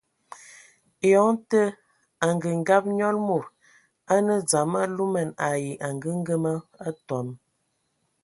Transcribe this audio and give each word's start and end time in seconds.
Eyɔŋ 1.07 1.29
tə, 1.49 1.61
angəngab 2.25 2.83
nyɔl 2.97 3.17
mod 3.27 3.45
a 4.13 4.15
nə 4.25 4.35
dzam 4.47 4.71
alumɛn 4.83 5.29
ai 5.47 5.65
angəgəma 5.87 6.53
atɔm. 6.87 7.27